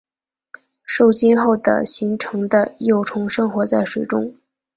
[0.83, 4.35] 受精后的形成的幼虫生活在水中。